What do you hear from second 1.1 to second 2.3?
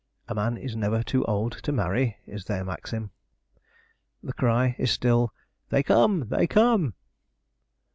old to marry'